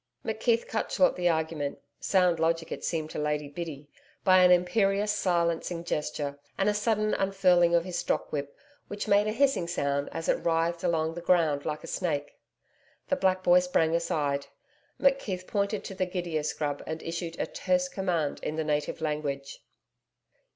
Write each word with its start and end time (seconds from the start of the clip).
McKeith 0.25 0.67
cut 0.67 0.91
short 0.91 1.15
the 1.15 1.29
argument 1.29 1.77
sound 1.99 2.39
logic 2.39 2.71
it 2.71 2.83
seemed 2.83 3.11
to 3.11 3.19
Lady 3.19 3.47
Biddy 3.47 3.87
by 4.23 4.39
an 4.43 4.49
imperious, 4.49 5.11
silencing 5.11 5.83
gesture, 5.83 6.39
and 6.57 6.67
a 6.67 6.73
sudden 6.73 7.13
unfurling 7.13 7.75
of 7.75 7.85
his 7.85 7.99
stockwhip, 7.99 8.57
which 8.87 9.07
made 9.07 9.27
a 9.27 9.31
hissing 9.31 9.67
sound 9.67 10.09
as 10.11 10.27
it 10.27 10.43
writhed 10.43 10.83
along 10.83 11.13
the 11.13 11.21
ground 11.21 11.65
like 11.65 11.83
a 11.83 11.87
snake. 11.87 12.35
The 13.09 13.15
black 13.15 13.43
boy 13.43 13.59
sprang 13.59 13.95
aside. 13.95 14.47
McKeith 14.99 15.45
pointed 15.45 15.83
to 15.83 15.93
the 15.93 16.07
gidia 16.07 16.43
scrub 16.43 16.81
and 16.87 17.03
issued 17.03 17.39
a 17.39 17.45
terse 17.45 17.87
command 17.87 18.39
in 18.41 18.55
the 18.55 18.63
native 18.63 19.01
language. 19.01 19.61